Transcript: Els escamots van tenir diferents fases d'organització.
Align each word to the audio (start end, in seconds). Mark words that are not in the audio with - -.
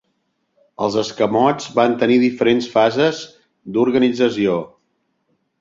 Els 0.85 0.95
escamots 1.01 1.67
van 1.81 1.93
tenir 2.05 2.17
diferents 2.25 2.71
fases 2.79 3.21
d'organització. 3.77 4.57